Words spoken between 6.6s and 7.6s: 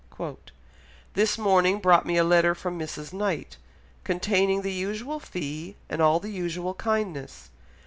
kindness....